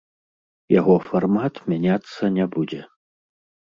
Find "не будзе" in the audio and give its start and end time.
2.39-2.81